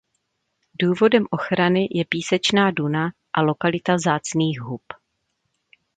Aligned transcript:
Důvodem 0.81 1.25
ochrany 1.31 1.87
je 1.91 2.05
písečná 2.09 2.71
duna 2.71 3.09
a 3.33 3.41
lokalita 3.41 3.95
vzácných 3.95 4.61
hub. 4.61 4.81